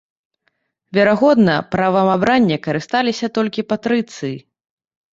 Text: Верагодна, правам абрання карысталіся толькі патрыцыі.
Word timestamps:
Верагодна, 0.97 1.57
правам 1.77 2.11
абрання 2.15 2.57
карысталіся 2.67 3.33
толькі 3.39 3.69
патрыцыі. 3.71 4.37